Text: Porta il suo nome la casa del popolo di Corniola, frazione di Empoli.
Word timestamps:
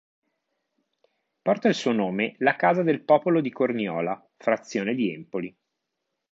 Porta 1.43 1.67
il 1.67 1.75
suo 1.75 1.91
nome 1.91 2.33
la 2.39 2.55
casa 2.55 2.81
del 2.81 3.03
popolo 3.03 3.39
di 3.39 3.51
Corniola, 3.51 4.29
frazione 4.37 4.95
di 4.95 5.13
Empoli. 5.13 5.55